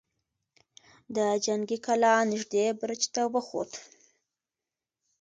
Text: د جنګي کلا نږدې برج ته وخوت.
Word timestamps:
د 1.15 1.17
جنګي 1.45 1.77
کلا 1.85 2.13
نږدې 2.31 2.65
برج 2.79 3.01
ته 3.13 3.21
وخوت. 3.33 3.71